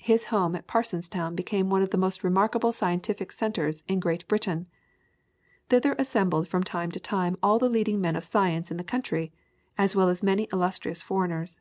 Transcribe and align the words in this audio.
His 0.00 0.24
home 0.32 0.56
at 0.56 0.66
Parsonstown 0.66 1.36
became 1.36 1.68
one 1.68 1.82
of 1.82 1.90
the 1.90 1.98
most 1.98 2.24
remarkable 2.24 2.72
scientific 2.72 3.30
centres 3.32 3.84
in 3.86 4.00
Great 4.00 4.26
Britain; 4.26 4.66
thither 5.68 5.94
assembled 5.98 6.48
from 6.48 6.64
time 6.64 6.90
to 6.90 6.98
time 6.98 7.36
all 7.42 7.58
the 7.58 7.68
leading 7.68 8.00
men 8.00 8.16
of 8.16 8.24
science 8.24 8.70
in 8.70 8.78
the 8.78 8.82
country, 8.82 9.30
as 9.76 9.94
well 9.94 10.08
as 10.08 10.22
many 10.22 10.44
illustrious 10.54 11.02
foreigners. 11.02 11.60